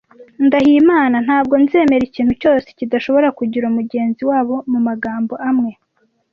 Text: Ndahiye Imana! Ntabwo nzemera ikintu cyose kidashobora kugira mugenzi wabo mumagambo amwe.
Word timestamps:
Ndahiye 0.45 0.77
Imana! 0.83 1.15
Ntabwo 1.25 1.53
nzemera 1.63 2.03
ikintu 2.05 2.33
cyose 2.41 2.67
kidashobora 2.77 3.27
kugira 3.39 3.67
mugenzi 3.77 4.21
wabo 4.29 4.55
mumagambo 4.71 5.33
amwe. 5.49 5.71